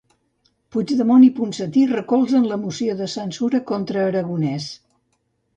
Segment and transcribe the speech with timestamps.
[0.75, 4.71] Puigdemont i Ponsatí recolzen la moció de censura contra Aragonès.